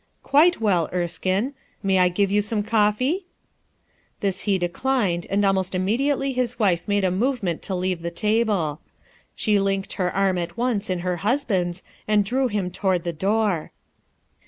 "Quite 0.23 0.59
well, 0.59 0.89
Erskine 0.91 1.53
May 1.83 1.99
I 1.99 2.09
give 2.09 2.31
you 2.31 2.41
some 2.41 2.63
coffee?' 2.63 3.23
1 3.23 3.23
This 4.21 4.41
he 4.49 4.57
declined, 4.57 5.27
and 5.29 5.45
almost 5.45 5.73
immedi 5.73 6.07
ately 6.07 6.33
his 6.33 6.57
wife 6.57 6.87
made 6.87 7.03
a 7.03 7.11
movement 7.11 7.61
to 7.61 7.75
leave 7.75 8.01
the 8.01 8.09
table. 8.09 8.81
She 9.35 9.59
linked 9.59 9.93
her 10.01 10.11
arm 10.11 10.39
at 10.39 10.57
once 10.57 10.89
in 10.89 11.01
her 11.01 11.17
hus 11.17 11.45
band's 11.45 11.83
and 12.07 12.25
drew 12.25 12.47
him 12.47 12.71
toward 12.71 13.03
the 13.03 13.13
door. 13.13 13.73